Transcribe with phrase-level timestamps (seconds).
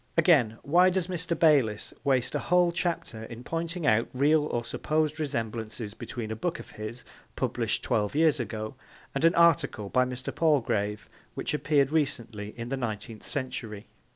[0.17, 1.37] Again, why does Mr.
[1.37, 6.57] Bayliss waste a whole chapter in pointing out real or supposed resemblances between a book
[6.59, 8.73] of his published twelve years ago
[9.13, 10.33] and an article by Mr.
[10.33, 13.85] Palgrave which appeared recently in the Nineteenth Century?